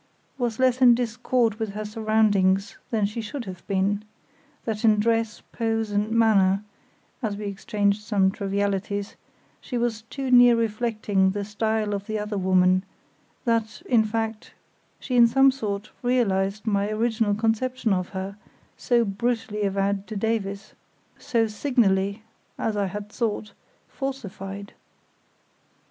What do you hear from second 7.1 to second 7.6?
(as we